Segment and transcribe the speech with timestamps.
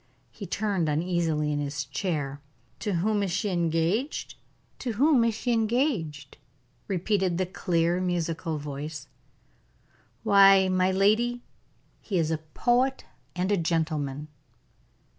[0.31, 2.41] He turned uneasily in his chair.
[2.79, 4.33] "To whom is she engaged?"
[6.87, 9.07] repeated the clear, musical voice.
[10.23, 11.43] "Why, my lady,
[12.01, 14.27] he is a poet and a gentleman."